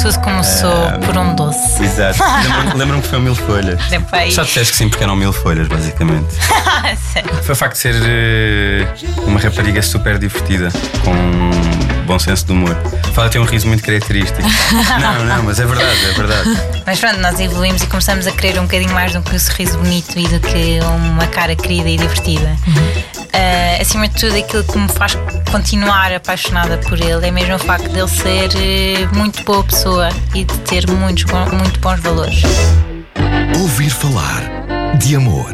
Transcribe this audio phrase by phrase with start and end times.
[0.00, 1.82] Tudo começou por um doce.
[1.82, 2.18] Exato.
[2.44, 3.80] Lembro-me lembro que foi um mil folhas.
[3.88, 4.34] Depois.
[4.34, 6.34] Só disseste que sim, porque eram mil folhas, basicamente.
[7.12, 7.34] Sério.
[7.42, 8.86] Foi o facto de ser eh,
[9.26, 10.68] uma rapariga super divertida,
[11.04, 12.76] com bom senso de humor.
[13.12, 14.42] Fala tem um riso muito característico.
[15.00, 16.50] não, não, mas é verdade, é verdade.
[16.86, 19.78] Mas pronto, nós evoluímos e começamos a querer um bocadinho mais do que um sorriso
[19.78, 20.78] bonito e do que
[21.14, 22.56] uma cara querida e divertida.
[23.32, 25.16] Ah, acima de tudo, aquilo que me faz
[25.50, 30.08] continuar apaixonada por ele é mesmo o facto de ele ser eh, muito boa pessoa
[30.34, 32.42] e de ter muitos, muito bons valores.
[33.60, 34.42] Ouvir falar
[34.98, 35.52] de amor.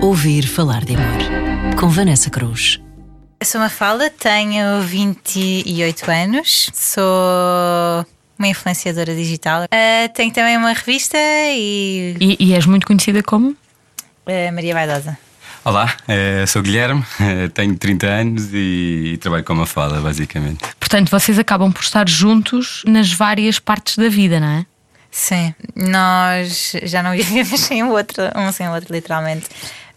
[0.00, 1.76] Ouvir falar de amor.
[1.76, 2.80] Com Vanessa Cruz.
[3.38, 7.04] Eu sou Mafalda, tenho 28 anos, sou
[8.38, 9.64] uma influenciadora digital.
[9.70, 13.54] Ah, tenho também uma revista e E, e és muito conhecida como?
[14.26, 15.18] ah, Maria Vaidosa.
[15.64, 20.60] Olá, eh, sou Guilherme, eh, tenho 30 anos e, trabalho com uma fala, basicamente.
[20.78, 24.66] Portanto, vocês acabam por estar juntos nas várias partes da vida, não é?
[25.10, 29.46] Sim, nós já não vivemos sem o outro, um sem o outro, literalmente.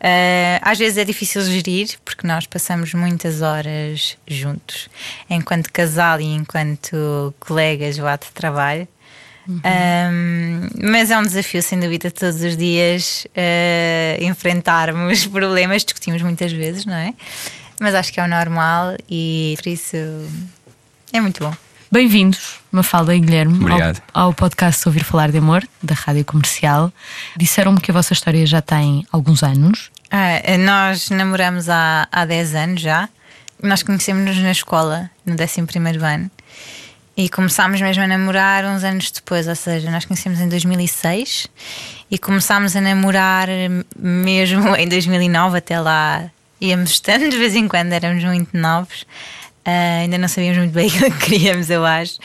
[0.02, 4.90] Ah, às vezes é difícil gerir porque nós passamos muitas horas juntos,
[5.30, 8.88] enquanto casal e enquanto colegas lá de trabalho.
[9.64, 16.52] Ahm, mas é um desafio, sem dúvida, todos os dias ah, enfrentarmos problemas, discutimos muitas
[16.52, 17.14] vezes, não é?
[17.80, 19.96] Mas acho que é o normal e por isso
[21.12, 21.69] é muito bom.
[21.92, 24.00] Bem-vindos, Mafalda e Guilherme, Obrigado.
[24.14, 26.94] ao, ao podcast Ouvir Falar de Amor, da Rádio Comercial.
[27.36, 29.90] Disseram-me que a vossa história já tem alguns anos.
[30.12, 33.10] Ah, nós namoramos há, há 10 anos já.
[33.62, 35.62] Nós conhecemos-nos na escola, no 11
[36.06, 36.30] ano.
[37.18, 41.48] E começámos mesmo a namorar uns anos depois, ou seja, nós conhecemos em 2006
[42.12, 43.48] e começámos a namorar
[43.98, 46.30] mesmo em 2009, até lá
[46.62, 49.06] íamos estando de vez em quando, éramos muito novos.
[49.70, 52.18] Ah, ainda não sabíamos muito bem aquilo que queríamos, eu acho.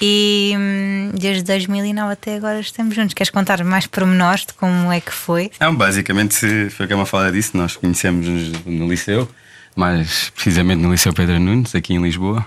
[0.00, 3.14] E hum, desde 2009 até agora estamos juntos.
[3.14, 5.50] Queres contar mais pormenores de como é que foi?
[5.58, 7.56] Não, basicamente foi o que uma fala disso.
[7.56, 8.26] Nós conhecemos
[8.64, 9.28] no liceu,
[9.74, 12.46] mais precisamente no Liceu Pedro Nunes, aqui em Lisboa.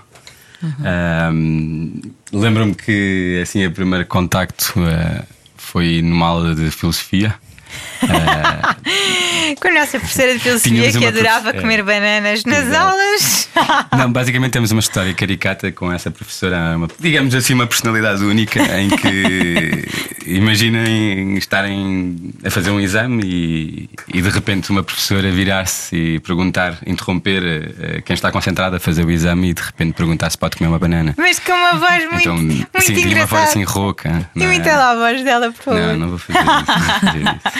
[0.62, 2.00] Ahm,
[2.32, 5.24] Lembro-me que assim, o primeiro contacto eh,
[5.56, 7.34] foi numa aula de filosofia.
[9.60, 12.76] Com a nossa professora de filosofia que adorava comer bananas nas Exato.
[12.88, 13.48] aulas.
[13.98, 18.60] Não, basicamente temos uma história caricata com essa professora, uma- digamos assim, uma personalidade única
[18.80, 19.84] em que
[20.26, 26.78] imaginem estarem a fazer um exame e, e de repente uma professora virar-se e perguntar,
[26.86, 27.42] interromper
[27.78, 30.68] eh, quem está concentrado a fazer o exame e de repente perguntar se pode comer
[30.68, 31.14] uma banana.
[31.16, 33.42] Mas com uma voz muito, então, muito sim, tinha uma voz engraçada.
[33.44, 34.28] assim rouca.
[34.34, 34.54] não é?
[34.54, 35.80] Imita lá a voz dela, por favor.
[35.80, 36.46] Não, não vou fazer isso.
[36.46, 36.64] Não vou
[37.00, 37.59] fazer isso.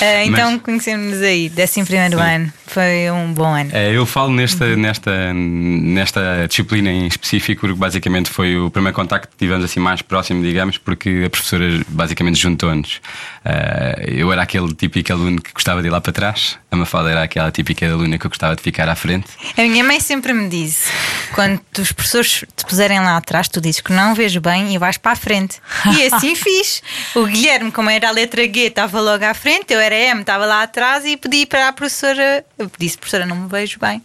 [0.00, 2.52] Ah, então Mas- conhecemos-nos aí, 11 primeiro ano.
[2.66, 3.70] Foi um bom ano.
[3.72, 9.28] É, eu falo nesta, nesta, nesta disciplina em específico, porque basicamente foi o primeiro contacto
[9.28, 13.00] que tivemos assim mais próximo, digamos, porque a professora basicamente juntou-nos.
[13.44, 17.10] Eh, eu era aquele típico aluno que gostava de ir lá para trás, a Mafalda
[17.10, 19.26] era aquela típica aluna que eu gostava de ficar à frente.
[19.56, 20.90] A minha mãe sempre me disse:
[21.34, 24.96] quando os professores te puserem lá atrás, tu dizes que não vejo bem e vais
[24.96, 25.58] para a frente.
[25.96, 26.82] E assim fiz.
[27.14, 30.44] O Guilherme, como era a letra G, estava logo à frente, eu era M, estava
[30.46, 32.44] lá atrás e pedi para a professora.
[32.58, 34.02] Eu disse, professora, não me vejo bem.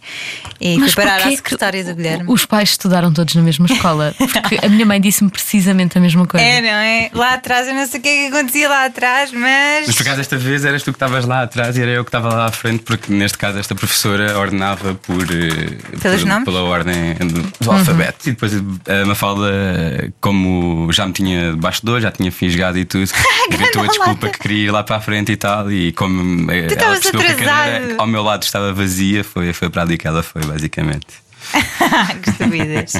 [0.60, 2.24] E fui parar à secretária do Guilherme.
[2.28, 4.14] Os pais estudaram todos na mesma escola.
[4.18, 6.44] Porque a minha mãe disse-me precisamente a mesma coisa.
[6.44, 7.10] É, não é?
[7.14, 9.86] Lá atrás, eu não sei o que é que acontecia lá atrás, mas.
[9.86, 12.08] Mas por acaso desta vez eras tu que estavas lá atrás e era eu que
[12.08, 16.44] estava lá à frente, porque neste caso esta professora ordenava por, eh, Pelos por- nomes?
[16.44, 18.28] pela ordem do, do alfabeto.
[18.28, 22.84] E depois a Mafalda, como já me tinha debaixo de dor, já tinha fisgado e
[22.84, 23.10] tudo,
[23.52, 25.69] inventou a desculpa que queria ir lá para a frente e tal.
[25.72, 28.00] E como eh, ela estavas percebeu que a cadeira atrasado.
[28.00, 31.06] ao meu lado estava vazia, foi, foi para ali que ela foi, basicamente.
[32.22, 32.92] que estupidez.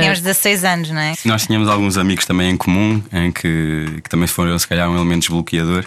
[0.00, 1.14] Tínhamos 16 anos, não é?
[1.24, 4.94] Nós tínhamos alguns amigos também em comum, em que, que também foram, se calhar, um
[4.94, 5.86] elemento desbloqueador.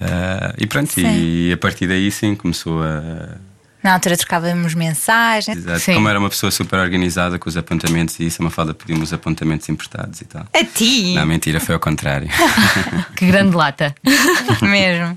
[0.00, 3.36] Ah, e pronto, e a partir daí sim começou a.
[3.82, 5.56] Na altura trocávamos mensagens.
[5.56, 5.80] Exato.
[5.80, 5.94] Sim.
[5.94, 9.68] Como era uma pessoa super organizada com os apontamentos e isso, a Mafalda pedimos apontamentos
[9.68, 10.46] emprestados e tal.
[10.52, 11.14] A ti!
[11.14, 12.28] Não, mentira, foi ao contrário.
[13.14, 13.94] Que grande lata.
[14.62, 15.14] Mesmo.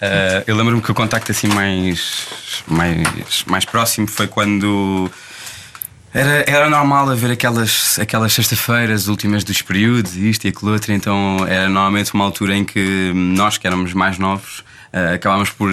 [0.00, 2.26] Ah, eu lembro-me que o contacto assim mais,
[2.66, 5.10] mais, mais próximo foi quando
[6.12, 11.46] era, era normal haver aquelas, aquelas sexta-feiras últimas dos períodos isto e aquilo outro, então
[11.46, 15.70] era normalmente uma altura em que nós, que éramos mais novos, ah, acabámos por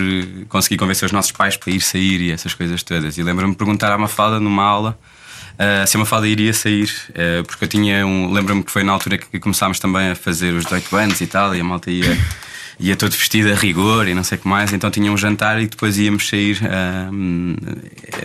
[0.50, 3.18] conseguir convencer os nossos pais para ir sair e essas coisas todas.
[3.18, 4.98] E lembro-me de perguntar à Mafalda numa aula.
[5.58, 8.32] ah, se a Mafalda iria sair, ah, porque eu tinha um.
[8.32, 11.56] Lembro-me que foi na altura que começámos também a fazer os 18 anos e tal,
[11.56, 12.18] e a malta ia,
[12.80, 15.62] ia todo vestido a rigor e não sei o que mais, então tinha um jantar
[15.62, 16.60] e depois íamos sair
[17.12, 17.56] hum,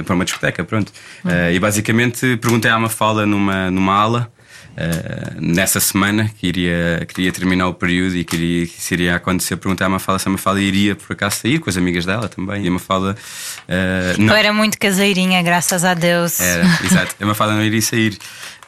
[0.05, 0.93] para uma discoteca, pronto.
[1.25, 4.33] Ah, e basicamente perguntei à Mafalda numa, numa ala.
[4.79, 9.57] Uh, nessa semana que iria, queria terminar o período e queria que isso iria acontecer,
[9.57, 12.65] perguntar a Mafalda se a Mafalda iria por acaso sair com as amigas dela também.
[12.65, 13.17] E a Mafalda.
[13.69, 14.33] Uh, não.
[14.33, 16.39] Eu era muito caseirinha, graças a Deus.
[16.39, 17.17] Era, exato.
[17.21, 18.17] A Mafalda não iria sair.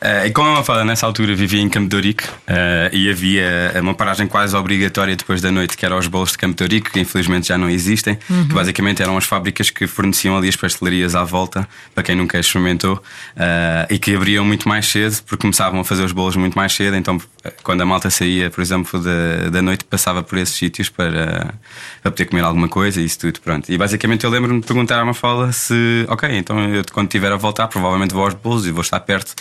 [0.00, 3.72] Uh, e como a Mafalda nessa altura vivia em Campo de Ourique uh, e havia
[3.82, 6.90] uma paragem quase obrigatória depois da noite, que era aos bolos de Campo de Ourique,
[6.90, 8.48] que infelizmente já não existem, uhum.
[8.48, 12.38] que basicamente eram as fábricas que forneciam ali as pastelarias à volta, para quem nunca
[12.38, 16.56] experimentou, uh, e que abriam muito mais cedo, porque começavam a fazer os bolos muito
[16.56, 16.96] mais cedo.
[16.96, 17.20] Então,
[17.62, 21.54] quando a malta saía, por exemplo, da, da noite, passava por esses sítios para,
[22.02, 23.40] para poder comer alguma coisa e isso tudo.
[23.40, 23.70] Pronto.
[23.70, 27.36] E basicamente eu lembro-me de perguntar à Mafalda se, ok, então eu quando estiver a
[27.36, 29.34] voltar, provavelmente vou aos bolos e vou estar perto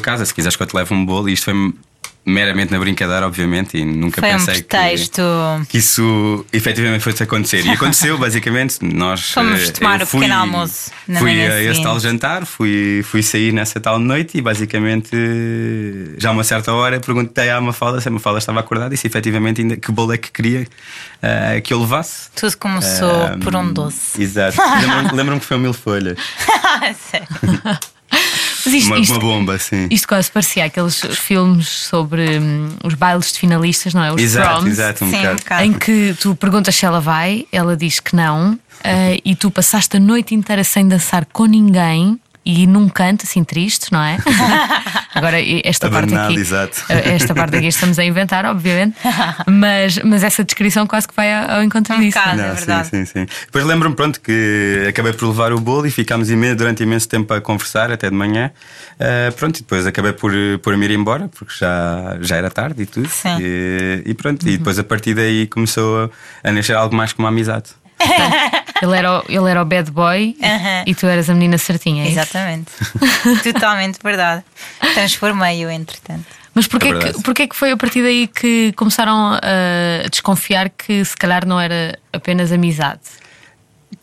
[0.00, 1.54] casa, se quiseres que eu te leve um bolo, e isto foi
[2.24, 7.64] meramente na brincadeira, obviamente, e nunca foi pensei um que, que, isso efetivamente fosse acontecer.
[7.64, 8.78] E aconteceu, basicamente.
[8.82, 10.90] Nós fomos eh, tomar o fui, pequeno almoço.
[11.18, 15.10] fui a esse tal jantar, fui, fui sair nessa tal noite e basicamente,
[16.18, 19.06] já a uma certa hora, perguntei à Mafalda se a Mafalda estava acordada e se
[19.06, 22.30] efetivamente ainda que bolo é que queria uh, que eu levasse.
[22.34, 24.22] Tudo começou uh, por um doce.
[24.22, 24.58] Exato.
[24.80, 26.18] Lembro-me lembro que foi um mil folhas.
[27.10, 27.26] Sério.
[28.66, 29.86] Isto, uma, isto, uma, bomba, sim.
[29.90, 34.12] Isto quase parecia aqueles filmes sobre hum, os bailes de finalistas, não é?
[34.12, 35.64] Os exato, proms, exato, um sim, bocado.
[35.64, 38.58] Em que tu perguntas se ela vai, ela diz que não, uh,
[39.24, 43.92] e tu passaste a noite inteira sem dançar com ninguém e num canto assim triste,
[43.92, 44.16] não é?
[45.14, 46.36] Agora, esta parte aqui.
[46.36, 46.84] Exato.
[46.88, 48.96] Eh, esta parte aqui estamos a inventar, obviamente,
[49.46, 52.18] mas, mas essa descrição quase que vai ao encontro um disso.
[52.18, 52.88] Bocado, não, é verdade.
[52.88, 53.26] Sim, sim, sim.
[53.46, 57.32] Depois lembro-me, pronto, que acabei por levar o bolo e ficámos imenso, durante imenso tempo
[57.34, 58.50] a conversar, até de manhã.
[58.94, 60.32] Uh, pronto, e depois acabei por,
[60.62, 63.08] por me ir embora, porque já, já era tarde e tudo.
[63.08, 63.36] Sim.
[63.40, 64.52] E, e pronto, uhum.
[64.52, 66.10] e depois a partir daí começou
[66.44, 67.70] a, a nascer algo mais como uma amizade.
[68.82, 70.82] Ele era, o, ele era o bad boy Uhum.
[70.86, 72.04] e tu eras a menina certinha.
[72.04, 72.08] é?
[72.08, 72.70] Exatamente.
[73.42, 74.42] Totalmente verdade.
[74.94, 76.24] Transformei-o, entretanto.
[76.54, 81.04] Mas porquê, É que, porquê que foi a partir daí que começaram a desconfiar que
[81.04, 83.00] se calhar não era apenas amizade?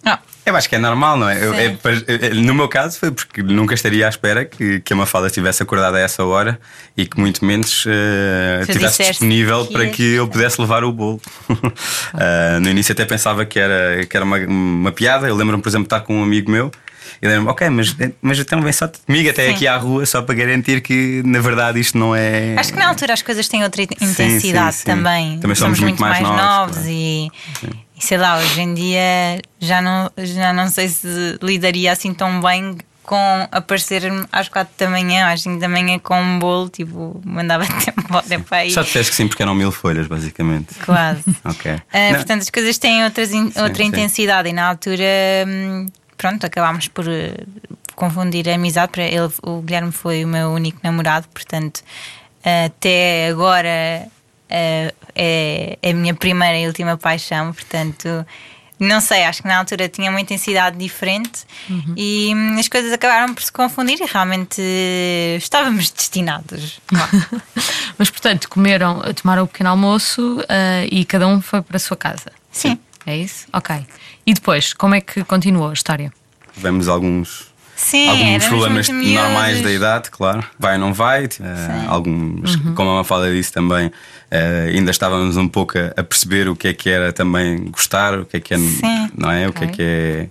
[0.03, 0.18] Não.
[0.47, 1.44] Eu acho que é normal, não é?
[1.44, 5.27] Eu- é no meu caso foi porque nunca estaria à espera que, que a Mafalda
[5.27, 6.57] estivesse acordada a essa hora
[6.95, 10.91] e que muito menos eh, Tu estivesse disponível que para que eu pudesse levar o
[10.91, 11.21] bolo.
[12.19, 15.27] Eh, no início até pensava que era, que era uma, uma piada.
[15.27, 16.71] Eu lembro-me, por exemplo, de estar com um amigo meu.
[17.21, 19.54] E lembro-me, ok, mas, mas então vem só comigo até Sim.
[19.54, 22.56] aqui à rua só para garantir que na verdade isto não é.
[22.57, 24.86] Acho que na altura as coisas têm outra intensidade sim, sim.
[24.86, 25.39] também.
[25.39, 26.89] Também somos muito mais novos, novos claro.
[26.89, 27.31] e,
[27.98, 32.42] e sei lá, hoje em dia já não, já não sei se lidaria assim tão
[32.42, 34.03] bem com aparecer
[34.33, 38.57] às 4 da manhã, às 5 da manhã com um bolo, tipo, mandava-te embora para
[38.57, 38.71] aí.
[38.71, 40.75] Só disseste que sim, porque eram mil folhas, basicamente.
[40.86, 41.24] Quase.
[41.45, 41.71] Ok.
[41.94, 43.86] Não, portanto, as coisas têm outras in- outra sim.
[43.86, 45.06] intensidade e na altura,
[45.48, 45.86] hum,
[46.17, 47.45] pronto, acabámos por eh,
[47.95, 48.91] confundir a amizade.
[48.91, 51.81] Para ele, o Guilherme foi o meu único namorado, portanto,
[52.43, 54.07] até agora
[54.49, 57.53] eh, é a minha primeira e última paixão.
[57.53, 58.25] Portanto,
[58.79, 61.45] não sei, acho que na altura tinha uma intensidade diferente
[61.95, 64.61] e hum, as coisas acabaram por se confundir e realmente
[65.37, 66.79] estávamos destinados.
[67.97, 71.97] Mas portanto, comeram, tomaram o pequeno almoço ah, e cada um foi para a sua
[71.97, 72.31] casa.
[72.51, 72.77] Sim.
[73.07, 73.48] É isso?
[73.54, 73.74] Ok.
[74.25, 76.12] E depois, como é que continuou a história?
[76.54, 80.44] Tivemos alguns Sim, alguns problemas normais da idade, claro.
[80.59, 81.25] Vai ou não vai.
[81.25, 83.91] eh, alguns, como a Mafalda disse também,
[84.31, 88.20] eh, ainda estávamos um pouco a, a perceber o que é que era também gostar,
[88.20, 89.12] o que é que é, Sim.
[89.15, 89.48] não é?
[89.48, 90.27] O que é que é.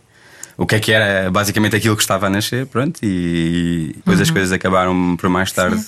[0.58, 4.30] O que é que era basicamente aquilo que estava a nascer, pronto, e, depois as
[4.30, 5.84] coisas acabaram por mais tarde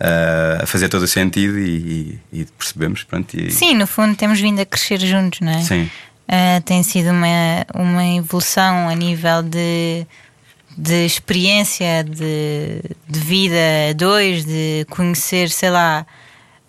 [0.00, 3.34] eh, a fazer todo o sentido e, e percebemos, pronto.
[3.38, 5.62] E, Sim, no fundo temos vindo a crescer juntos, não é?
[5.62, 5.90] Sim.
[6.28, 10.06] Ah, tem sido uma, uma evolução a nível de,
[10.76, 13.56] de experiência, de, de vida
[13.90, 16.06] a dois, de conhecer, sei lá,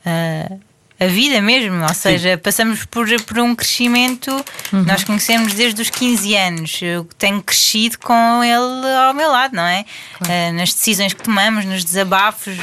[0.06, 0.58] ah,
[1.00, 1.82] a vida mesmo.
[1.84, 4.32] Ou seja, passamos por, por um crescimento,
[4.72, 6.82] nós conhecemos desde os 15 anos.
[6.82, 9.86] Eu tenho crescido com ele ao meu lado, não é?
[10.22, 12.58] Ah, nas decisões que tomamos, nos desabafos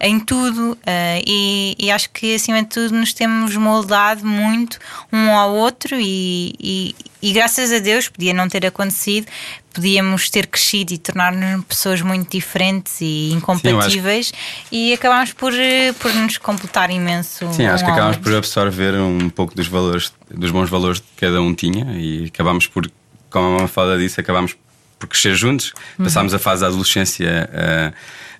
[0.00, 4.78] em tudo eh, e, e acho que acima de tudo nos temos moldado muito
[5.12, 9.26] um ao outro e, e- e graças a Deus podia não ter acontecido
[9.74, 14.32] podíamos ter crescido e tornar-nos pessoas muito diferentes e incompatíveis
[14.70, 18.34] e acabámos por, eh, por nos completar imenso Sim, acho um que ao acabámos por
[18.36, 22.88] absorver um pouco dos valores, dos bons valores que cada um tinha e acabámos por,
[23.30, 24.56] como a Mafalda disse, acabámos
[24.98, 25.72] por crescer juntos.
[25.98, 26.04] Uhum.
[26.04, 27.48] Passámos a fase da adolescência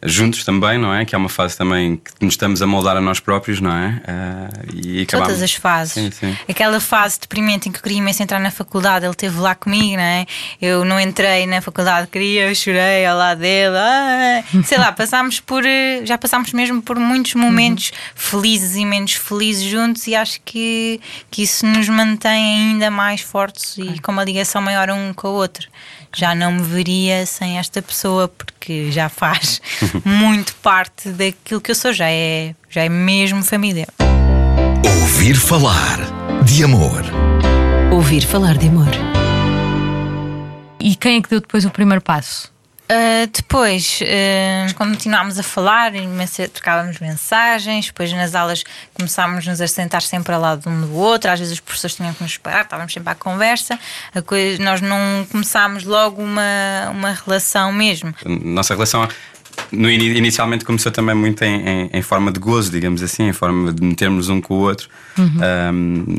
[0.02, 1.04] juntos também, não é?
[1.04, 3.88] Que é uma fase também que nos estamos a moldar a nós próprios, não é?
[3.88, 5.28] Uh, e acabamos...
[5.28, 5.92] Todas as fases.
[5.94, 6.36] Sim, sim.
[6.48, 9.96] Aquela fase deprimente em que eu queria imenso entrar na faculdade, ele esteve lá comigo,
[9.96, 10.26] não é?
[10.60, 13.76] Eu não entrei na faculdade, queria, eu chorei ao lado dele.
[13.76, 15.64] Ah, sei lá, passámos por.
[15.64, 17.96] Eh, já passámos mesmo por muitos momentos uhum.
[18.14, 21.00] felizes e menos felizes juntos e acho que,
[21.30, 25.32] que isso nos mantém ainda mais fortes e com uma ligação maior um com o
[25.32, 25.68] outro
[26.14, 29.60] já não me veria sem esta pessoa porque já faz
[30.04, 33.86] muito parte daquilo que eu sou, já é, já é mesmo família.
[34.84, 35.98] Ouvir falar
[36.44, 37.02] de amor.
[37.92, 38.90] Ouvir falar de amor.
[40.80, 42.52] E quem é que deu depois o primeiro passo?
[42.90, 45.92] Uh, depois uh, continuámos a falar,
[46.54, 48.64] trocávamos mensagens, depois nas aulas
[48.95, 52.23] começámos-nos a sentar sempre ao lado um do outro, às vezes os professores tinham que
[52.23, 53.78] nos esperar, estávamos sempre à conversa,
[54.25, 58.14] coisa, nós não começámos logo uma, uma relação mesmo.
[58.25, 59.07] Nossa relação
[59.72, 63.72] no, inicialmente começou também muito em, em, em, forma de gozo, digamos assim, em forma
[63.72, 64.88] de metermos um com o outro.
[65.16, 65.38] Uhum.
[65.72, 66.18] Um,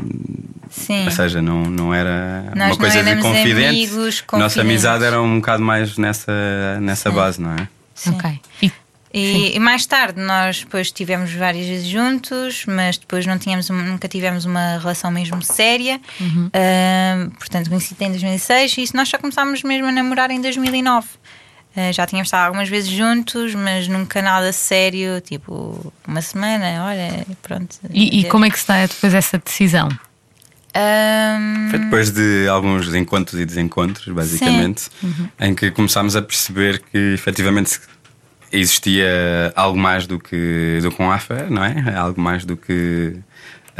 [0.70, 1.04] Sim.
[1.04, 3.66] Ou seja, não, não era Nós uma coisa de confidente.
[3.66, 7.68] Amigos, Nossa amizade era um bocado mais nessa, nessa base, não é?
[7.94, 8.10] Sim.
[8.10, 8.40] Ok.
[8.62, 8.72] E,
[9.12, 14.06] e, e, mais tarde nós depois estivemos várias vezes juntos, mas depois não tínhamos, nunca
[14.06, 16.00] tivemos uma relação mesmo séria.
[16.20, 16.46] Uhum.
[16.46, 21.08] Uh, portanto, conheci em 2006 e isso nós só começámos mesmo a namorar em 2009.
[21.76, 27.26] Uh, já tínhamos estado algumas vezes juntos, mas nunca nada sério, tipo uma semana, olha,
[27.42, 27.76] pronto.
[27.92, 29.88] E, e como é que se dá depois essa decisão?
[30.76, 31.70] Um...
[31.70, 35.28] Foi depois de alguns encontros e desencontros, basicamente, uhum.
[35.40, 37.80] em que começámos a perceber que efetivamente
[38.52, 41.94] existia algo mais do que, do que um affair, não é?
[41.94, 43.16] Algo mais do que,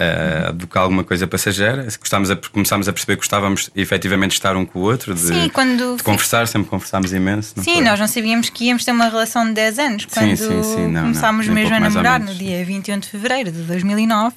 [0.00, 1.86] uh, do que alguma coisa passageira.
[1.98, 5.20] Gostámos a, começámos a perceber que gostávamos efetivamente de estar um com o outro, de,
[5.20, 5.96] sim, quando...
[5.96, 7.54] de conversar, sempre conversámos imenso.
[7.56, 7.82] sim, foi?
[7.82, 11.02] nós não sabíamos que íamos ter uma relação de 10 anos quando sim, sim, não,
[11.02, 14.34] começámos não, mesmo a namorar no dia 21 de fevereiro de 2009.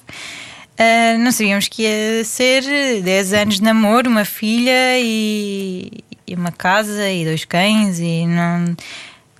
[0.74, 2.62] Uh, não sabíamos que ia ser
[3.02, 8.76] 10 anos de namoro, uma filha e, e, uma casa e dois cães e não.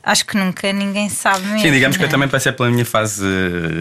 [0.05, 1.61] Acho que nunca ninguém sabe mesmo.
[1.61, 3.25] Sim, digamos que eu também passei pela minha fase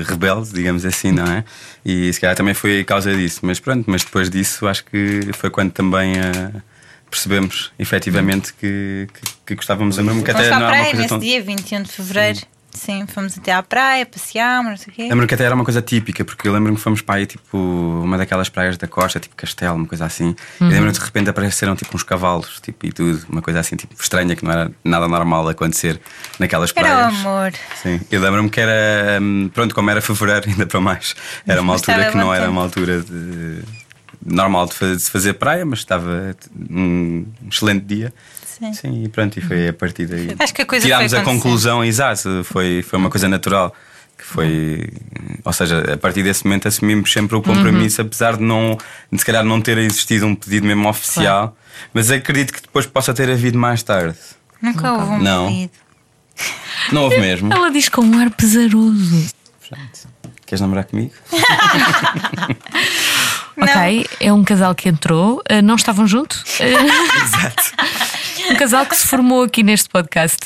[0.07, 1.43] rebelde, digamos assim, não é?
[1.85, 3.41] E se calhar também foi a causa disso.
[3.43, 6.61] Mas pronto, mas depois disso acho que foi quando também uh,
[7.09, 10.23] percebemos efetivamente que, que, que gostávamos mesmo.
[10.23, 11.19] Que até não era uma coisa nesse tão...
[11.19, 12.39] dia, 21 de fevereiro.
[12.39, 12.45] Sim.
[12.73, 15.03] Sim, fomos até à praia, passeámos, não sei o quê.
[15.03, 17.57] Lembro que até era uma coisa típica, porque eu lembro-me que fomos para aí, tipo,
[17.57, 20.35] uma daquelas praias da costa, tipo Castelo, uma coisa assim.
[20.59, 20.67] Uhum.
[20.67, 23.93] E lembro-me de repente apareceram, tipo, uns cavalos, tipo, e tudo, uma coisa assim, tipo,
[23.93, 26.01] estranha, que não era nada normal acontecer
[26.39, 26.91] naquelas praias.
[26.91, 27.53] Era o amor.
[27.81, 31.15] Sim, eu lembro-me que era, hum, pronto, como era fevereiro, ainda para mais,
[31.47, 33.61] era uma altura que não era uma altura de
[34.25, 36.35] normal de fazer praia, mas estava
[36.69, 38.13] um excelente dia.
[38.63, 38.73] Sim.
[38.73, 40.35] Sim, e pronto, e foi a partir daí.
[40.39, 43.75] Acho que a coisa Tirámos a conclusão exata, foi, foi uma coisa natural.
[44.17, 44.89] Que foi,
[45.43, 48.07] ou seja, a partir desse momento assumimos sempre o compromisso, uhum.
[48.07, 48.77] apesar de não,
[49.11, 51.55] de se calhar não ter existido um pedido mesmo oficial, claro.
[51.93, 54.17] mas acredito que depois possa ter havido mais tarde.
[54.61, 54.93] Nunca, Nunca.
[54.93, 55.47] houve um não.
[55.47, 55.71] pedido.
[56.91, 57.51] Não houve mesmo.
[57.51, 59.33] Ela diz com um ar pesaroso.
[60.45, 61.13] Queres namorar comigo?
[63.57, 66.43] ok, é um casal que entrou, uh, não estavam juntos?
[66.61, 67.73] Exato.
[68.49, 70.39] Um casal que se formou aqui neste podcast.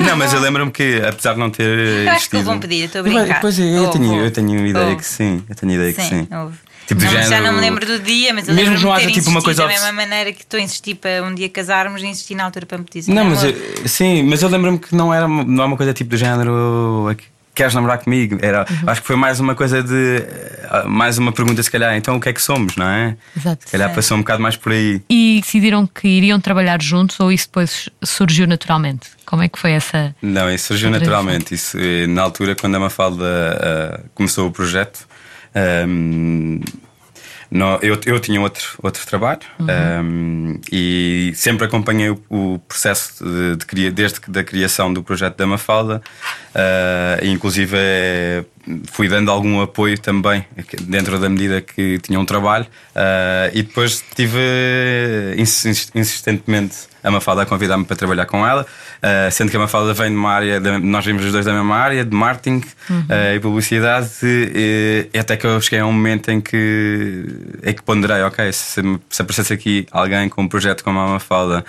[0.00, 2.06] Não, mas eu lembro-me que, apesar de não ter.
[2.06, 3.40] Eu acho que vão pedir, estou a brincar.
[3.40, 4.96] Pois é, eu, tenho, eu tenho ideia houve.
[4.96, 5.42] que sim.
[5.48, 6.28] Eu tenho ideia sim, que sim.
[6.34, 6.56] Houve.
[6.86, 7.28] Tipo não, género...
[7.28, 9.68] Já não me lembro do dia, mas eu Mesmo não haja tipo uma coisa da
[9.68, 12.78] mesma maneira que estou a insistir para um dia casarmos e insistir na altura para
[12.78, 13.12] me dizer.
[13.12, 13.54] Não, mas eu,
[13.86, 17.08] sim, mas eu lembro-me que não era não é uma coisa tipo do género
[17.54, 18.38] queres namorar comigo?
[18.40, 18.90] Era, uhum.
[18.90, 20.18] Acho que foi mais uma coisa de.
[20.18, 23.16] Eh, mais uma pergunta, se calhar, então o que é que somos, não é?
[23.36, 23.64] Exato.
[23.64, 25.02] Se calhar passou um bocado mais por aí.
[25.08, 29.10] E decidiram que iriam trabalhar juntos ou isso depois surgiu naturalmente?
[29.26, 30.14] Como é que foi essa.
[30.22, 31.54] Não, isso surgiu naturalmente.
[31.54, 35.06] Isso, eh, na altura, quando a Mafalda uh, começou o projeto.
[35.54, 36.60] Um, ehm,
[37.52, 39.66] no, eu, eu tinha outro, outro trabalho uhum.
[40.02, 45.46] um, e sempre acompanhei o, o processo de, de, desde da criação do projeto da
[45.46, 46.00] Mafalda,
[46.54, 48.42] uh, inclusive é,
[48.86, 50.44] fui dando algum apoio também,
[50.82, 52.64] dentro da medida que tinha um trabalho,
[52.94, 54.38] uh, e depois tive
[55.36, 60.10] insistentemente a Mafalda a convidar-me para trabalhar com ela, uh, sendo que a Mafalda vem
[60.10, 63.00] de uma área, de, nós vimos os dois da mesma área, de marketing uhum.
[63.00, 67.24] uh, e publicidade, e, e, até que eu cheguei a um momento em que,
[67.64, 71.64] em que ponderei, ok, se, se aparecesse aqui alguém com um projeto como a Mafalda,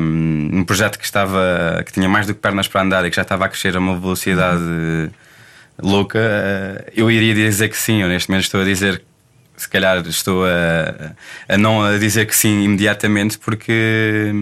[0.00, 3.16] um, um projeto que estava que tinha mais do que pernas para andar e que
[3.16, 5.10] já estava a crescer a uma velocidade uhum.
[5.82, 9.02] Louca, uh, eu iria dizer que sim, eu neste momento estou a dizer
[9.56, 11.12] se calhar estou a,
[11.48, 14.32] a não a dizer que sim imediatamente porque,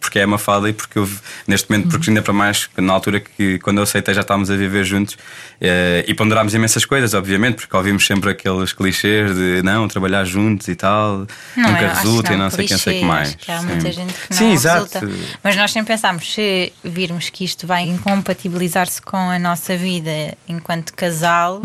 [0.00, 1.08] porque é uma fala e porque eu,
[1.46, 4.56] neste momento, porque ainda para mais na altura que quando eu aceitei já estávamos a
[4.56, 5.16] viver juntos
[5.60, 10.68] eh, e ponderámos imensas coisas, obviamente, porque ouvimos sempre aqueles clichês de não, trabalhar juntos
[10.68, 13.34] e tal, Não, nunca resulta e não, não sei quem sei que mais.
[13.34, 13.66] que há Sim.
[13.66, 14.98] muita gente que não Sim, exato.
[15.42, 20.92] Mas nós sempre pensámos, se virmos que isto vai incompatibilizar-se com a nossa vida enquanto
[20.92, 21.60] casal,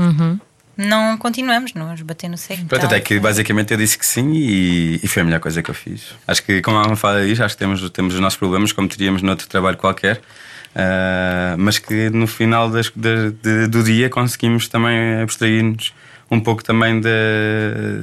[0.77, 2.65] não continuamos, não vamos bater no seco.
[2.65, 5.61] Pronto, Então, até que basicamente eu disse que sim e, e foi a melhor coisa
[5.61, 6.13] que eu fiz.
[6.27, 8.87] Acho que, como a Alma fala disso, acho que temos, temos os nossos problemas, como
[8.87, 10.21] teríamos noutro trabalho qualquer,
[10.75, 15.93] ah, mas que no final das- da- de- do dia conseguimos também abstrair-nos
[16.33, 17.09] um pouco também de,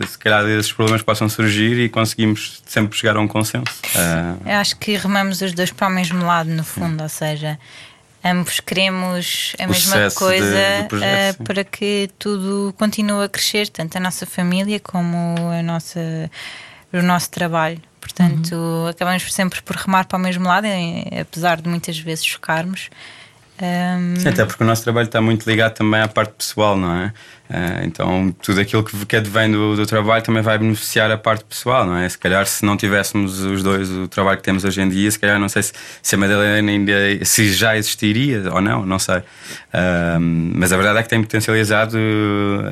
[0.07, 3.65] se calhar, desses problemas que possam surgir e conseguimos sempre chegar a um consenso.
[3.97, 7.59] Ah, Eu acho que remamos os dois para o mesmo lado, no fundo, ou seja,
[8.25, 13.69] ambos queremos a O mesma coisa de- projeto, eh, para que tudo continue a crescer,
[13.69, 16.31] tanto a nossa família como a nossa,
[16.93, 17.81] o nosso trabalho.
[18.01, 18.89] Portanto, Uhum.
[18.89, 20.67] acabamos sempre por remar para o mesmo lado,
[21.21, 22.89] apesar de muitas vezes chocarmos.
[23.61, 26.95] Ahm, Sim, até porque o nosso trabalho está muito ligado também à parte pessoal, não
[26.95, 27.13] é?
[27.51, 31.45] Ah, então, tudo aquilo que que advém do, do trabalho também vai beneficiar a parte
[31.45, 32.09] pessoal, não é?
[32.09, 35.19] Se calhar, se não tivéssemos os dois o trabalho que temos hoje em dia, se
[35.19, 39.23] calhar não sei se, se a Madalena ainda se já existiria ou não, não sei.
[39.73, 41.99] Ah, mas a verdade é que tem potencializado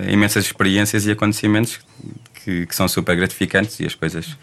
[0.09, 1.81] imensas experiências e acontecimentos
[2.45, 4.37] que, que são super gratificantes e as coisas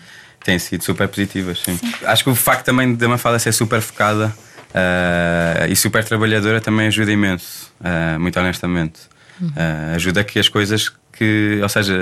[0.43, 1.59] têm sido super positivas.
[1.59, 1.79] Sim.
[2.05, 4.33] Acho que o facto também da Mafalda ser super focada
[4.73, 9.13] ah, e super trabalhadora também ajuda imenso, ah, muito honestamente.
[9.55, 11.93] Ah, ajuda que as coisas que, ou seja,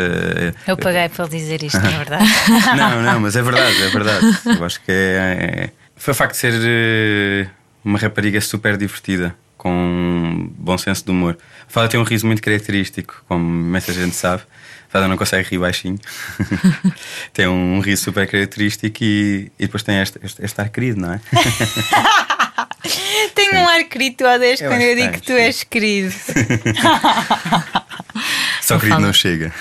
[0.68, 2.26] eu paguei para ele dizer isto, na verdade.
[2.78, 4.26] não, não, mas é verdade, é verdade.
[4.46, 7.48] Eu acho que é, é- foi o facto de ser eh,
[7.84, 11.38] uma rapariga super divertida, com um bom senso de humor.
[11.68, 14.44] A Fada tem um riso muito característico, como imensa gente sabe.
[14.88, 16.00] A Fada não consegue rir baixinho.
[17.34, 21.14] tem um riso super característico e, e depois tem este, este, este ar querido, não
[21.14, 21.22] é?
[23.36, 26.14] Tenho um ar querido, tu odeias Eu quando eu que digo que tu és querido.
[28.62, 29.54] Só querido não chega.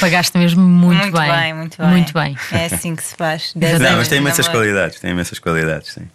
[0.00, 1.54] Pagaste mesmo muito, muito bem.
[1.54, 1.88] muito bem.
[1.88, 2.36] Muito bem.
[2.52, 3.52] É assim que se faz.
[3.54, 4.64] Dez Não, mas tem imensas namoro.
[4.64, 6.08] qualidades, tem imensas qualidades, sim.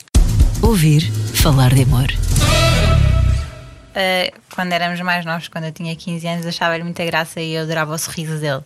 [0.62, 1.02] Ouvir
[1.36, 2.08] falar de amor.
[3.98, 7.64] Uh, quando éramos mais novos, quando eu tinha 15 anos, achava-lhe muita graça e eu
[7.64, 8.62] adorava o sorriso dele.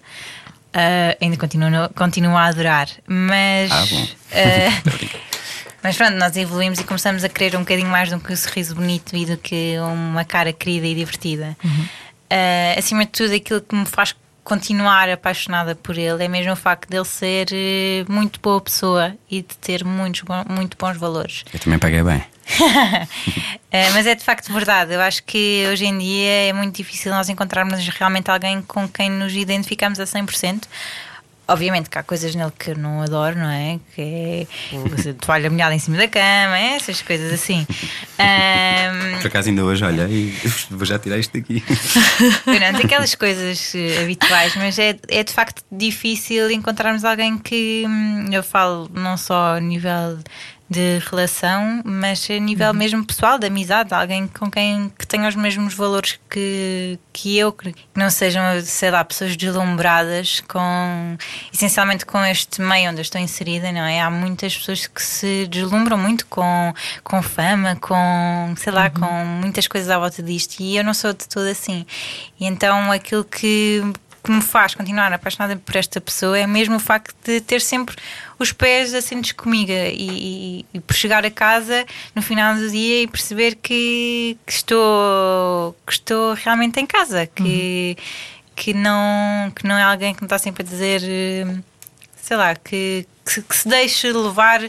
[0.73, 3.71] Uh, ainda continuo, continuo a adorar, mas.
[3.71, 4.03] Ah, bom.
[4.03, 5.30] uh,
[5.83, 8.75] mas pronto, nós evoluímos e começamos a querer um bocadinho mais do que um sorriso
[8.75, 11.57] bonito e do que uma cara querida e divertida.
[11.63, 16.55] Uh, acima de tudo, aquilo que me faz continuar apaixonada por ele é mesmo o
[16.55, 21.45] facto dele ser eh, muito boa pessoa e de ter muitos, muito bons valores.
[21.53, 22.23] Eu também paguei bem.
[23.69, 24.93] É, mas é de facto verdade.
[24.93, 29.09] Eu acho que hoje em dia é muito difícil nós encontrarmos realmente alguém com quem
[29.09, 30.63] nos identificamos a 100%.
[31.51, 33.79] Obviamente que há coisas nele que eu não adoro, não é?
[33.93, 36.75] Que é toalha molhada em cima da cama, é?
[36.75, 37.67] essas coisas assim.
[38.17, 41.61] Ahm, Por acaso ainda hoje olhei e vou já tirar isto daqui.
[42.43, 48.27] Pronto, aquelas coisas eh, habituais, mas é, é de facto difícil encontrarmos alguém que hum,
[48.31, 50.19] eu falo não só a nível
[50.71, 55.35] de relação, mas a nível mesmo pessoal, de amizade, alguém com quem que tenha os
[55.35, 61.17] mesmos valores que, que eu, que não sejam, sei lá, pessoas deslumbradas com
[61.53, 63.99] essencialmente com este meio onde eu estou inserida, não é?
[63.99, 69.67] Há muitas pessoas que se deslumbram muito com, com fama, com sei lá, com muitas
[69.67, 71.85] coisas à volta disto e eu não sou de todo assim.
[72.39, 73.83] E então aquilo que
[74.23, 77.95] que me faz continuar apaixonada por esta pessoa é mesmo o facto de ter sempre
[78.37, 79.85] os pés assentes comigo e,
[80.61, 85.75] e- e por chegar a casa no final do dia e perceber que, que estou
[85.85, 87.97] que estou realmente em casa que
[88.55, 91.55] que não que não é alguém que me está sempre a dizer eh,
[92.21, 94.61] sei lá que, que, que se deixe levar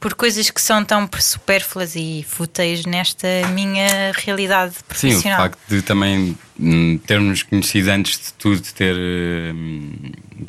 [0.00, 5.38] por coisas que são tão supérfluas e fúteis nesta minha realidade Sim, o profissional.
[5.38, 9.92] facto de também hum, termos conhecido antes de tudo, ter, hum,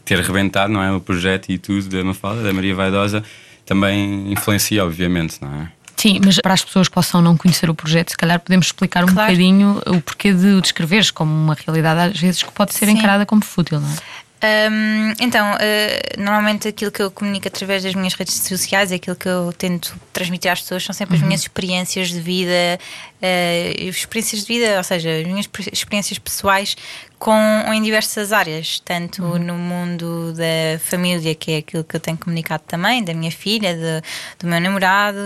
[0.05, 3.23] ter rebentado não é, o projeto e tudo da Mafalda, da Maria Vaidosa,
[3.65, 5.71] também influencia, obviamente, não é?
[5.97, 9.03] Sim, mas para as pessoas que possam não conhecer o projeto, se calhar podemos explicar
[9.03, 9.31] um Claro.
[9.31, 12.93] bocadinho o porquê de o descreveres como uma realidade às vezes que pode ser Sim.
[12.93, 13.95] encarada como fútil, não é?
[14.41, 19.27] Hum, então, eh, normalmente aquilo que eu comunico através das minhas redes sociais, aquilo que
[19.27, 22.79] eu tento transmitir às pessoas são sempre as minhas experiências de vida,
[23.21, 26.77] eh, experiências de vida, ou seja, as minhas experiências pessoais
[27.17, 27.35] com
[27.73, 32.63] em diversas áreas, tanto no mundo da família, que é aquilo que eu tenho comunicado
[32.65, 34.01] também, da minha filha, de-
[34.39, 35.17] do meu namorado,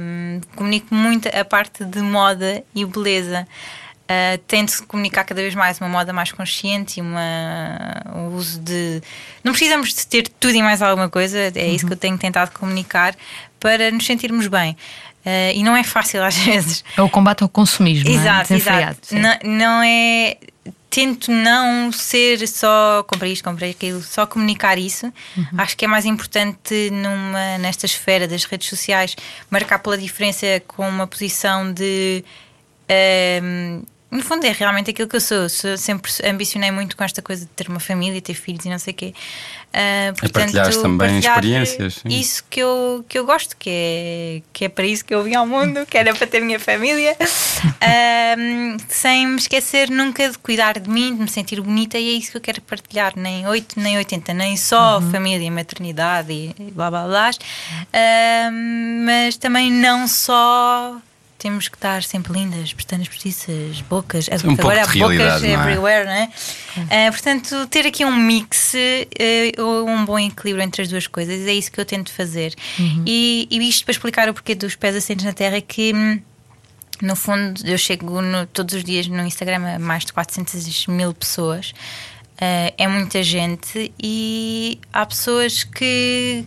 [0.00, 3.46] hum, comunico muito a parte de moda e beleza.
[4.06, 7.76] Uh, tento comunicar cada vez mais uma moda mais consciente e uma,
[8.14, 9.02] o uso de.
[9.42, 12.52] Não precisamos de ter tudo e mais alguma coisa, é isso que eu tenho tentado
[12.52, 13.16] comunicar
[13.58, 14.76] para nos sentirmos bem.
[15.26, 16.84] Uh, e não é fácil às vezes.
[16.96, 18.08] É o combate ao consumismo.
[18.08, 18.56] Exato, é?
[18.56, 19.14] exato.
[19.16, 20.36] Não, não é.
[20.88, 25.12] Tento não ser só comprei isto, comprei aquilo, só comunicar isso.
[25.36, 25.46] Uhum.
[25.58, 29.16] Acho que é mais importante numa, nesta esfera das redes sociais
[29.50, 32.24] marcar pela diferença com uma posição de.
[33.42, 33.82] Um,
[34.16, 35.48] no fundo é realmente aquilo que eu sou.
[35.48, 38.92] Sempre ambicionei muito com esta coisa de ter uma família, ter filhos e não sei
[38.92, 39.14] o quê.
[39.66, 41.94] Uh, portanto, partilhar também experiências.
[41.96, 42.08] Sim.
[42.08, 45.34] Isso que eu, que eu gosto, que é, que é para isso que eu vim
[45.34, 50.80] ao mundo, que era para ter minha família, uh, sem me esquecer nunca de cuidar
[50.80, 53.12] de mim, de me sentir bonita, e é isso que eu quero partilhar.
[53.16, 55.10] Nem 8, nem 80, nem só uhum.
[55.10, 58.52] família, maternidade e blá blá blá, uh,
[59.04, 60.96] mas também não só
[61.38, 64.28] temos que estar sempre lindas, pestanas postiças, bocas.
[64.44, 65.52] Um Agora há bocas é?
[65.52, 66.28] everywhere, não é?
[66.76, 71.52] Uh, portanto, ter aqui um mix, uh, um bom equilíbrio entre as duas coisas, é
[71.52, 72.54] isso que eu tento fazer.
[72.78, 73.04] Uhum.
[73.06, 75.92] E, e isto para explicar o porquê dos pés assentes na terra é que.
[75.94, 76.20] Hum,
[77.02, 81.12] no fundo, eu chego no, todos os dias no Instagram a mais de 400 mil
[81.12, 81.72] pessoas.
[82.36, 86.44] Uh, é muita gente e há pessoas que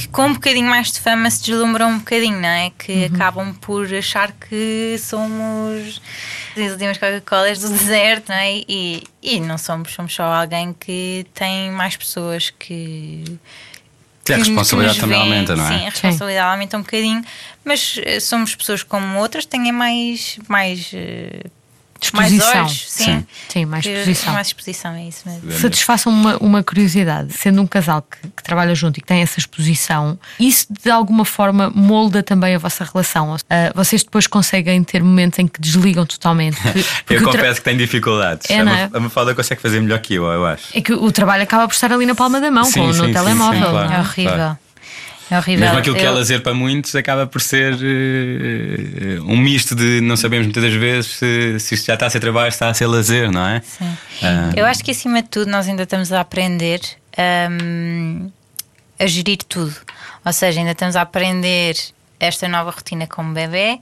[0.00, 2.70] que com um bocadinho mais de fama se deslumbram um bocadinho, não é?
[2.70, 3.14] Que uhum.
[3.14, 6.00] acabam por achar que somos
[6.56, 8.62] as últimas Coca-Colas do deserto, não é?
[8.68, 13.24] E, e não somos, somos só alguém que tem mais pessoas que.
[14.24, 15.68] Sim, a responsabilidade também aumenta, não é?
[15.68, 16.52] Sim, a responsabilidade Sim.
[16.52, 17.24] aumenta um bocadinho,
[17.64, 21.44] mas eh, somos pessoas como outras, têm mais, mais eh,
[22.00, 22.46] Disposição.
[22.46, 23.04] Mais olhos, sim.
[23.04, 23.26] sim.
[23.48, 24.32] sim mais disposição.
[24.32, 25.52] Mais disposição, é isso mesmo.
[25.52, 29.38] Satisfaçam uma, uma curiosidade, sendo um casal que, que, trabalha junto e que tem essa
[29.38, 33.34] exposição, isso de alguma forma molda também a vossa relação?
[33.34, 33.38] Uh,
[33.74, 36.58] vocês depois conseguem ter momentos em que desligam totalmente?
[37.10, 38.50] eu confesso que tenho dificuldades.
[38.50, 38.90] É, a, é?
[38.92, 40.66] a Mafalda consegue fazer melhor que eu, eu acho.
[40.72, 43.02] É que o trabalho acaba por estar ali na palma da mão, sim, com, sim,
[43.02, 43.70] no telemóvel.
[43.70, 44.32] Claro, é horrível.
[44.32, 44.58] Claro.
[45.30, 45.64] É horrível.
[45.66, 50.16] Mesmo aquilo que é lazer para muitos acaba por ser uh, um misto de não
[50.16, 52.74] sabemos muitas das vezes se, se isto já está a ser trabalho, se está a
[52.74, 53.60] ser lazer, não é?
[53.60, 53.84] Sim.
[53.84, 54.52] Uh...
[54.56, 56.80] Eu acho que acima de tudo nós ainda estamos a aprender
[57.50, 58.30] um,
[58.98, 59.74] a gerir tudo.
[60.24, 61.76] Ou seja, ainda estamos a aprender
[62.18, 63.78] esta nova rotina como bebê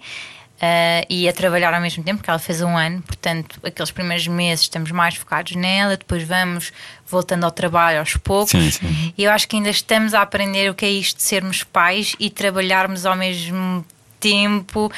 [0.58, 4.26] Uh, e a trabalhar ao mesmo tempo, porque ela fez um ano, portanto, aqueles primeiros
[4.26, 6.72] meses estamos mais focados nela, depois vamos
[7.06, 8.50] voltando ao trabalho aos poucos.
[8.50, 9.14] Sim, sim.
[9.16, 12.16] E eu acho que ainda estamos a aprender o que é isto de sermos pais
[12.18, 13.86] e trabalharmos ao mesmo
[14.20, 14.90] tempo, uh,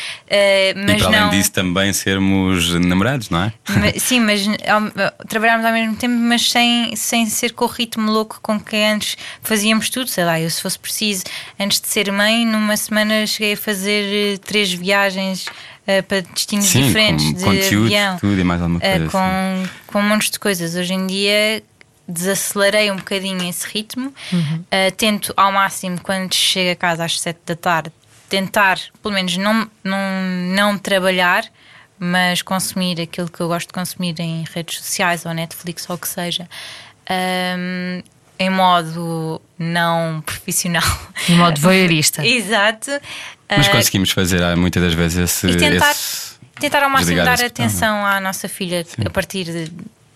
[0.86, 1.18] mas e para não...
[1.28, 3.52] além disso também sermos namorados, não é?
[3.68, 8.10] Mas, sim, mas ao, trabalharmos ao mesmo tempo, mas sem, sem ser com o ritmo
[8.10, 11.24] louco com que antes fazíamos tudo, sei lá, eu se fosse preciso,
[11.58, 16.66] antes de ser mãe, numa semana cheguei a fazer uh, três viagens uh, para destinos
[16.66, 19.70] sim, diferentes com de conteúdo, avião, tudo e mais alguma coisa, com, assim.
[19.86, 20.74] com um monte de coisas.
[20.74, 21.62] Hoje em dia
[22.08, 24.64] desacelerei um bocadinho esse ritmo, uhum.
[24.96, 27.92] tento ao máximo quando chego a casa às sete da tarde
[28.30, 29.98] tentar, pelo menos, não, não,
[30.54, 31.44] não trabalhar,
[31.98, 35.98] mas consumir aquilo que eu gosto de consumir em redes sociais ou Netflix ou o
[35.98, 36.48] que seja.
[37.10, 38.02] Um,
[38.38, 40.82] em modo não profissional.
[41.28, 42.24] Em modo voyeurista.
[42.26, 42.90] Exato.
[43.50, 45.46] Mas uh, conseguimos fazer ah, muitas das vezes esse.
[45.48, 49.02] E tentar, esse tentar ao máximo dar atenção à nossa filha Sim.
[49.04, 49.72] a partir de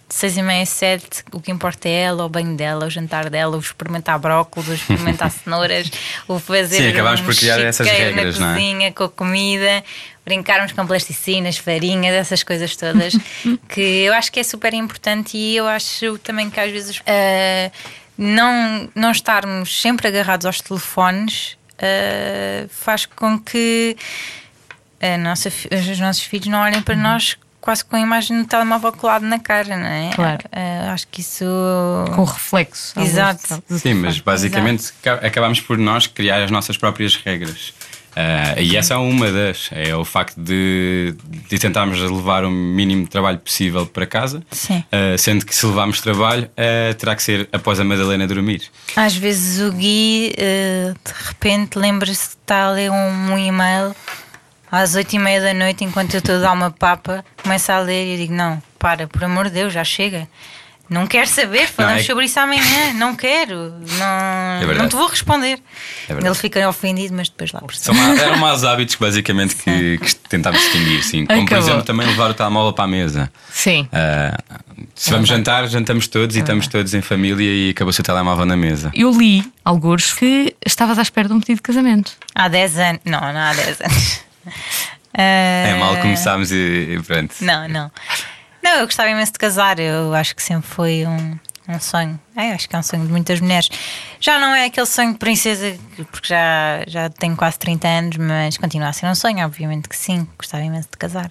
[0.08, 3.56] seis e meia, sete, o que importa é ela, o banho dela, o jantar dela,
[3.56, 5.90] o experimentar brócolis, o experimentar cenouras,
[6.28, 6.76] o fazer.
[6.76, 8.90] Sim, acabámos um por criar essas regras, na cozinha, é?
[8.90, 9.84] com a comida,
[10.24, 13.14] brincarmos com plasticinas, farinhas, essas coisas todas,
[13.68, 17.72] que eu acho que é super importante e eu acho também que às vezes uh,
[18.16, 23.96] não, não estarmos sempre agarrados aos telefones uh, faz com que.
[25.00, 27.02] A nossa, os nossos filhos não olhem para uhum.
[27.02, 30.10] nós quase com a imagem do telemóvel colado na cara, não é?
[30.14, 30.44] Claro.
[30.52, 31.46] Uh, acho que isso.
[32.14, 33.00] Com reflexo.
[33.00, 33.62] Exato.
[33.70, 35.26] Sim, mas basicamente Exato.
[35.26, 37.72] acabamos por nós criar as nossas próprias regras.
[38.14, 39.70] Uh, e essa é uma das.
[39.72, 41.14] É o facto de,
[41.48, 44.42] de tentarmos levar o mínimo de trabalho possível para casa.
[44.50, 44.84] Sim.
[44.92, 48.64] Uh, sendo que se levarmos trabalho, uh, terá que ser após a Madalena dormir.
[48.94, 53.96] Às vezes o Gui, de repente, lembra-se de estar a ler um, um e-mail
[54.74, 57.78] às oito e meia da noite, enquanto eu estou a dar uma papa, começo a
[57.78, 60.28] ler e eu digo: Não, para, por amor de Deus, já chega.
[60.88, 62.04] Não quero saber, falamos não, é...
[62.04, 62.92] sobre isso amanhã.
[62.94, 65.58] Não quero, não, é não te vou responder.
[66.08, 70.60] É Ele fica ofendido, mas depois lá São Eram maus hábitos, basicamente, que, que tentámos
[70.60, 71.02] distinguir.
[71.02, 71.24] Sim.
[71.24, 73.32] Como, por exemplo, também levar o telemóvel para a mesa.
[73.50, 73.88] Sim.
[73.90, 74.60] Uh,
[74.94, 78.56] se vamos jantar, jantamos todos e estamos todos em família e acabou-se o telemóvel na
[78.56, 78.90] mesa.
[78.94, 82.12] Eu li, alguns, que estavas à espera de um pedido de casamento.
[82.34, 83.00] Há 10 anos.
[83.06, 84.20] Não, não há 10 anos.
[85.12, 87.34] É mal Ah, começámos e, e pronto.
[87.40, 87.90] Não, não.
[88.62, 89.78] Não, eu gostava imenso de casar.
[89.78, 92.18] Eu acho que sempre foi um, um sonho.
[92.34, 93.68] É, acho que é um sonho de muitas mulheres.
[94.20, 95.76] Já não é aquele sonho de princesa,
[96.10, 99.96] porque já, já tenho quase 30 anos, mas continua a ser um sonho, obviamente que
[99.96, 100.26] sim.
[100.38, 101.30] Gostava imenso de casar.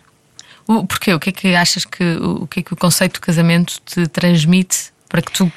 [0.67, 1.13] O, porquê?
[1.13, 3.82] O que é que achas que o, o que é que o conceito de casamento
[3.86, 5.52] te transmite para que tu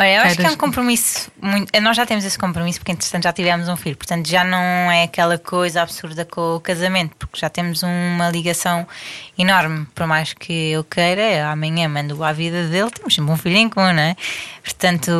[0.00, 1.78] Olha, eu acho que é um compromisso muito.
[1.78, 3.98] Nós já temos esse compromisso porque, entretanto, já tivemos um filho.
[3.98, 8.88] Portanto, já não é aquela coisa absurda com o casamento, porque já temos uma ligação
[9.36, 9.86] enorme.
[9.94, 13.68] Por mais que eu queira, amanhã mando à vida dele, temos sempre um filho em
[13.68, 14.16] comum, não é?
[14.64, 15.10] Portanto,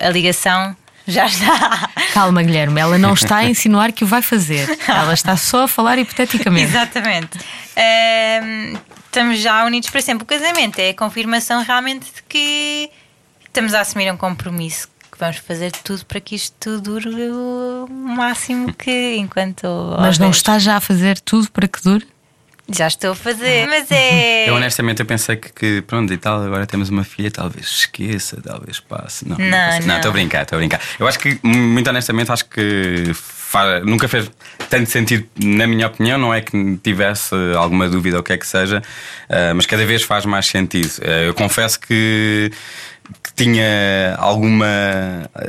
[0.00, 1.88] a ligação já está.
[2.12, 4.68] Calma, Guilherme, ela não está a insinuar que o vai fazer.
[4.88, 6.64] Ela está só a falar hipoteticamente.
[6.64, 7.38] Exatamente.
[7.76, 10.24] Ehm, estamos já unidos para sempre.
[10.24, 12.90] O casamento é a confirmação realmente de que
[13.54, 14.88] estamos a assumir um compromisso.
[15.12, 19.62] Que vamos fazer tudo para que isto tudo dure o máximo que enquanto.
[20.00, 20.36] Mas não houver.
[20.36, 22.04] está já a fazer tudo para que dure?
[22.68, 23.68] Já estou a fazer.
[23.68, 24.48] Mas é.
[24.50, 28.40] Eu honestamente eu pensei que, que, pronto e tal, agora temos uma filha, talvez esqueça,
[28.44, 29.28] talvez passe.
[29.28, 30.80] Não, Não, estou a brincar, estou a brincar.
[30.98, 34.28] Eu acho que, muito honestamente, acho que fa- nunca fez
[34.68, 38.36] tanto sentido, na minha opinião, não é que tivesse alguma dúvida ou o que é
[38.36, 38.82] que seja,
[39.28, 40.90] ah, mas cada vez faz mais sentido.
[41.02, 42.50] Ah, eu confesso que.
[43.22, 44.66] Que tinha alguma.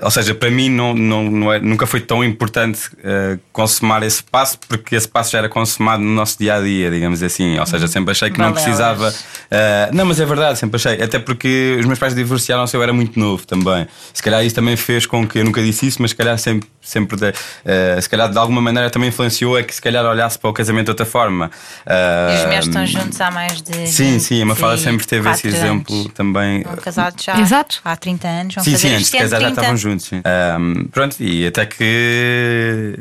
[0.02, 4.24] Ou seja, para mim não, não, não é- nunca foi tão importante ah, consumar esse
[4.24, 7.58] passo, porque esse passo já era consumado no nosso dia a dia, digamos assim.
[7.60, 9.13] Ou seja, sempre achei que não precisava.
[9.52, 11.02] ah, não, mas é verdade, sempre achei.
[11.02, 13.88] Até porque os meus pais divorciaram-se, eu era muito novo também.
[14.13, 16.68] Se calhar isso também fez com que eu nunca disse isso, mas se calhar sempre.
[16.82, 17.34] sempre de-
[17.65, 20.54] ah, se calhar de alguma maneira também influenciou é que se calhar olhasse para o
[20.54, 21.50] casamento de outra forma.
[21.88, 23.88] E os meus estão juntos há mais de.
[23.88, 26.13] Sim, sim, a Mafalda 24 sempre teve esse exemplo anos.
[26.13, 26.58] também.
[26.60, 27.79] Estão casados já Exato.
[27.86, 28.55] há 30 anos.
[28.55, 29.62] Vão Sim, fazer sim, antes este de casar já 30.
[29.62, 30.05] estavam juntos.
[30.08, 30.21] Sim.
[30.25, 32.95] Ahm, pronto, e até que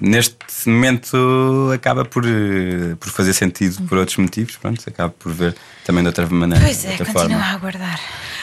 [0.00, 0.36] neste
[0.68, 6.02] momento acaba por, eh, por fazer sentido por outros motivos, pronto, acaba por ver também
[6.02, 6.64] de outra maneira.
[6.64, 7.44] Pois é, outra continua forma.
[7.44, 8.00] a aguardar.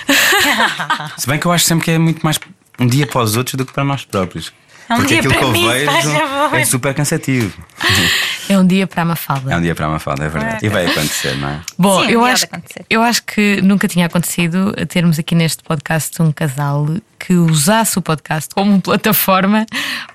[1.18, 2.38] Se bem que eu acho sempre que é muito mais
[2.80, 4.52] um dia para os outros do que para nós próprios.
[4.90, 6.12] É um Porque dia aquilo para que eu mim, vejo
[6.56, 7.58] é super cansativo.
[8.48, 9.54] É um dia para a Mafalda.
[9.54, 10.66] É um dia para a Mafalda, é verdade.
[10.66, 11.60] E vai acontecer, não é?
[11.78, 12.86] Bom, Sim, eu, acho, acontecer.
[12.90, 18.02] eu acho que nunca tinha acontecido termos aqui neste podcast um casal que usasse o
[18.02, 19.66] podcast como plataforma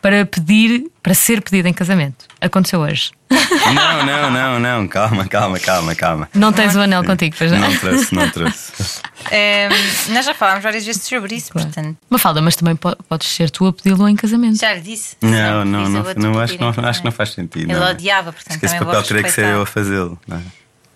[0.01, 2.27] para pedir, para ser pedido em casamento.
[2.40, 3.11] Aconteceu hoje.
[3.31, 6.29] Não, não, não, não, calma, calma, calma, calma.
[6.35, 7.61] Não tens o anel contigo, pois não?
[7.61, 8.73] Não trouxe, não trouxe.
[9.31, 9.71] Ehm,
[10.12, 11.97] nós já falámos várias vezes sobre isso, portanto.
[12.09, 14.59] Mafalda, mas também po- podes ser tu a pedi-lo em casamento.
[14.59, 15.16] Já lhe disse.
[15.23, 17.12] Não, Sim, não, não, não, pedir acho, que não, acho que não casamento.
[17.12, 17.71] faz sentido.
[17.71, 17.90] Ele não.
[17.90, 20.19] odiava, portanto, Acho que esse papel teria que ser eu a fazê-lo.
[20.27, 20.40] não é?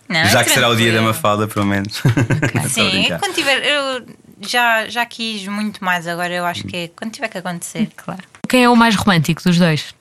[0.07, 1.01] Não, Já é que será o dia da.
[1.01, 2.03] Mafalda, pelo menos.
[2.63, 3.65] A Sim, quando tiver.
[3.65, 4.07] Eu
[4.43, 7.89] já, já quis muito mais, agora eu acho que é quando tiver que acontecer.
[7.97, 8.23] Claro.
[8.49, 9.95] Quem é o mais romântico dos dois?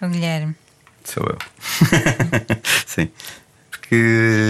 [0.00, 0.54] O Guilherme.
[1.04, 1.38] Sou eu.
[2.86, 3.08] Sim.
[3.88, 3.94] Porque.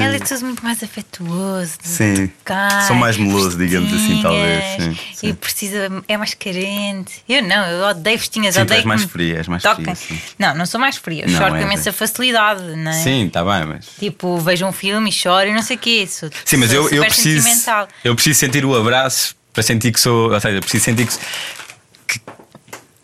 [0.02, 1.74] Ele é tudo muito mais afetuoso.
[1.80, 2.26] Sim.
[2.26, 5.28] tocar, Sou mais meloso, digamos assim, talvez, sim, sim.
[5.28, 7.22] E precisa, é mais carente.
[7.28, 8.78] Eu não, eu odeio festinhas, Sim, odeio.
[8.78, 9.94] és mais que fria, és mais toquem.
[9.94, 10.18] fria.
[10.38, 11.24] Não, não sou mais fria.
[11.24, 11.92] Eu Não, choro é, com imensa é.
[11.92, 12.94] facilidade, não é?
[12.94, 13.86] Sim, está bem, mas.
[13.98, 16.04] Tipo, vejo um filme e choro e não sei o quê.
[16.10, 17.48] Sou, Sim, mas eu, eu preciso.
[18.02, 20.32] Eu preciso sentir o abraço para sentir que sou.
[20.32, 21.12] Ou seja, eu preciso sentir que.
[21.16, 21.24] que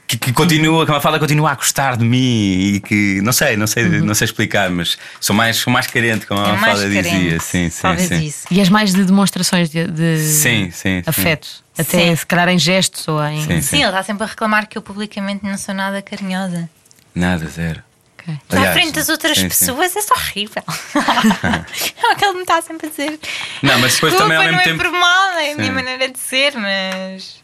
[0.07, 3.57] que, que continua, que a Mafalda continua a gostar de mim e que não sei,
[3.57, 6.88] não sei, não sei explicar, mas sou mais, sou mais carente, como a É Mafalda
[6.88, 7.40] dizia.
[7.40, 8.25] Sim, sim, Talvez sim.
[8.27, 8.47] isso.
[8.51, 11.43] E és mais de demonstrações de, de Sim, sim, sim.
[11.77, 12.17] Até Sim.
[12.17, 13.43] se calhar em gestos ou em.
[13.45, 13.61] Sim.
[13.61, 16.71] Sim, ele está sempre a reclamar que eu publicamente não sou nada carinhosa.
[17.14, 17.83] Nada, zero.
[18.17, 18.33] Ok.
[18.49, 19.49] Mas à Aliás, frente das outras sim, sim.
[19.49, 20.62] pessoas é só horrível.
[20.97, 23.19] é o que ele me está sempre a dizer.
[23.62, 24.83] Não, mas depois Desculpa, também ao não mesmo é tempo.
[24.85, 25.73] por mal, é a minha Sim.
[25.73, 27.43] maneira de ser, mas.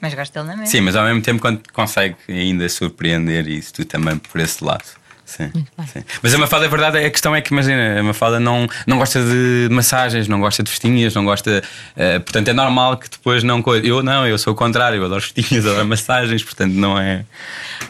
[0.00, 0.66] Mas gosto dele na mesma.
[0.66, 4.84] Sim, mas ao mesmo tempo quando consegue ainda surpreender isso, tu também por esse lado.
[5.26, 5.50] Sim,
[5.90, 6.04] sim.
[6.22, 9.20] Mas a Mafalda, a verdade, a questão é que imagina, a Mafalda não, não gosta
[9.22, 11.62] de massagens, não gosta de festinhas, não gosta.
[11.96, 13.64] eh, portanto, é normal que depois não.
[13.82, 17.12] Eu não, eu sou o contrário, eu adoro festinhas, adoro massagens, portanto, não é.
[17.14, 17.24] É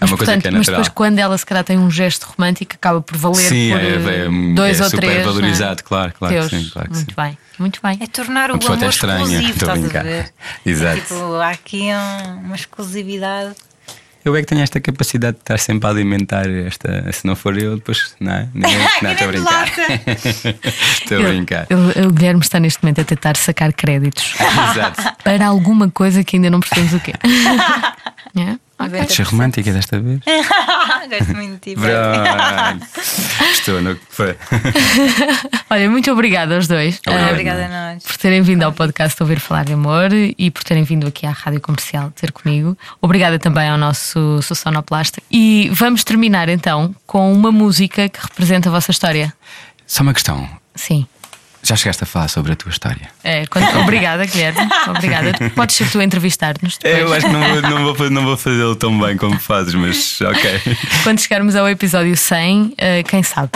[0.00, 0.80] Mas, uma coisa portanto, que é mas natural.
[0.82, 3.84] depois, quando ela se calhar tem um gesto romântico, acaba por valer sim, por é,
[3.84, 5.20] eh, é, dois é ou super três.
[5.20, 5.24] é?
[5.24, 6.70] valorizado, claro, claro que sim.
[6.72, 7.16] Claro que muito sim.
[7.20, 7.98] bem, muito bem.
[8.00, 10.32] É tornar o amor estranha, exclusivo, estás a ver?
[10.66, 10.96] Exato.
[10.98, 13.54] É tipo, há aqui um- uma exclusividade.
[14.24, 17.12] Eu é que tenho esta capacidade de estar sempre a alimentar esta.
[17.12, 18.14] Se não for eu, depois.
[18.18, 18.48] Não, é?
[18.54, 19.68] Ninguém, não, estou a brincar.
[21.02, 21.66] estou a brincar.
[21.68, 24.34] Eu- eu- o Guilherme está neste momento a tentar sacar créditos
[24.70, 25.02] Exato.
[25.22, 27.12] para alguma coisa que ainda não percebemos o quê.
[28.36, 28.56] É?
[28.80, 29.10] 90%.
[29.10, 30.20] Ser romântica desta vez.
[31.08, 31.80] Gosto muito de ti.
[33.52, 33.96] Estou no.
[34.10, 34.36] Foi.
[35.70, 37.00] Olha, muito obrigada aos dois.
[37.06, 37.28] Obrigado.
[37.28, 38.02] ah, Obrigada a nós.
[38.02, 41.30] por terem vindo ao podcast Ouvir Falar de Amor e por terem vindo aqui à
[41.30, 42.76] Rádio Comercial ter comigo.
[43.00, 45.22] Obrigada também ao nosso sonoplasta.
[45.30, 49.32] E vamos terminar então com uma música que representa a vossa história.
[49.86, 50.48] Só uma questão.
[50.74, 51.06] Sim.
[51.64, 53.08] Já chegaste a falar sobre a tua história?
[53.24, 54.68] É, quando- Obrigada, Guilherme.
[54.88, 55.32] Obrigada.
[55.56, 56.98] Podes ser tu a entrevistar-nos depois.
[57.00, 59.74] Eu acho que não vou, não vou, fazer- não vou fazê-lo tão bem como fazes,
[59.74, 60.60] mas ok.
[61.02, 63.50] Quando chegarmos ao episódio 100, eh, quem sabe?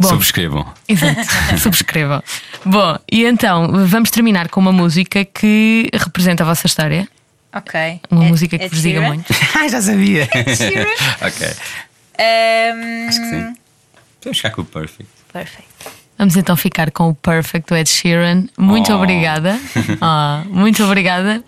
[0.00, 0.72] Bom, Subscrevam.
[0.88, 1.20] Exato,
[1.60, 2.22] subscrevam.
[2.64, 7.06] Bom, e então vamos terminar com uma música que representa a vossa história.
[7.52, 8.00] Ok.
[8.10, 9.26] Uma É- música que é vos diga muito.
[9.54, 10.26] Ah, já sabia.
[10.56, 10.86] Sheeran?
[11.20, 11.48] ok.
[12.18, 13.54] Ehm, Acho que sim.
[14.20, 15.10] Podemos ficar com o perfect.
[15.32, 15.68] Perfeito.
[16.18, 18.44] Vamos então ficar com o Perfect do Ed Sheeran.
[18.58, 18.96] Muito Oh.
[18.96, 19.56] obrigada.
[20.00, 21.42] Ah, muito obrigada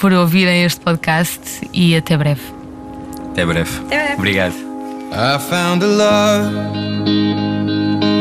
[0.00, 1.40] por ouvirem este podcast
[1.72, 2.40] e até breve.
[3.32, 3.70] Até breve.
[3.86, 4.14] Até breve.
[4.14, 4.54] Obrigado.
[5.12, 6.50] I found a love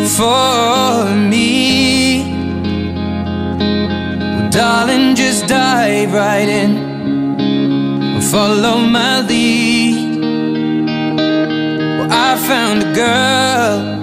[0.10, 2.24] for me.
[4.52, 6.92] Darling, just dive right in.
[8.30, 10.20] Follow my lead.
[12.00, 14.03] Well, I found a girl,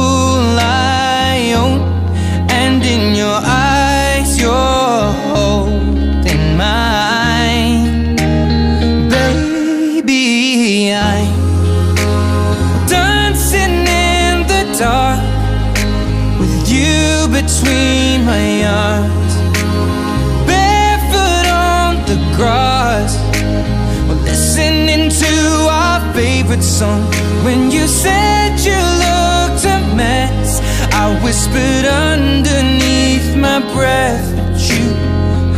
[26.13, 27.01] favorite song.
[27.43, 30.61] When you said you looked a mess,
[30.93, 34.85] I whispered underneath my breath, but you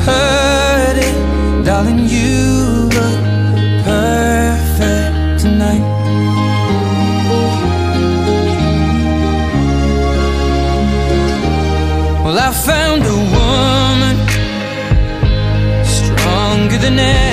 [0.08, 2.00] heard it, darling.
[2.00, 3.20] You look
[3.84, 5.86] perfect tonight.
[12.24, 14.16] Well, I found a woman
[15.86, 16.94] stronger than.
[16.98, 17.33] She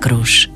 [0.00, 0.49] Falar